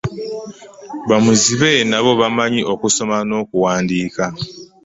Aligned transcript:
Bamuzibe 1.09 1.71
nabo 1.89 2.11
bamanyi 2.21 2.61
okusoma 2.73 3.17
n'okuwandiika. 3.27 4.25